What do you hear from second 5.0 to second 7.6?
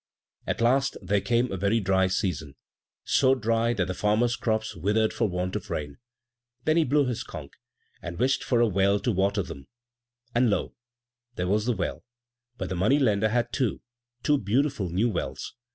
for want of rain. Then he blew his conch,